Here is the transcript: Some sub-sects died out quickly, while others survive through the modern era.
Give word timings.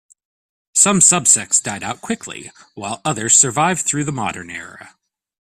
Some 0.73 0.99
sub-sects 0.99 1.59
died 1.61 1.83
out 1.83 2.01
quickly, 2.01 2.49
while 2.73 3.01
others 3.05 3.37
survive 3.37 3.81
through 3.81 4.05
the 4.05 4.11
modern 4.11 4.49
era. 4.49 4.95